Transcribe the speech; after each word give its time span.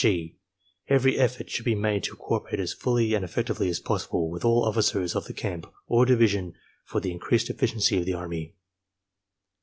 (g) 0.03 0.35
Every 0.87 1.19
effort 1.19 1.51
should 1.51 1.65
be 1.65 1.75
made 1.75 2.03
to 2.05 2.15
cooperate 2.15 2.59
as 2.59 2.73
fully 2.73 3.13
and 3.13 3.23
effectively 3.23 3.69
as 3.69 3.79
possible 3.79 4.31
with 4.31 4.43
all 4.43 4.65
officers 4.65 5.15
of 5.15 5.25
the 5.25 5.31
camp 5.35 5.71
or 5.85 6.07
division 6.07 6.55
for 6.83 6.99
the 6.99 7.11
increased 7.11 7.51
efficiency 7.51 7.99
of 7.99 8.05
the 8.07 8.15
Army. 8.15 8.55